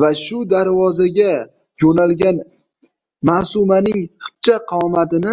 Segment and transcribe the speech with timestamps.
[0.00, 1.30] va shu darvozaga
[1.80, 2.36] yoʼnalgan
[3.26, 5.32] Maʼsumaning xipcha qomatini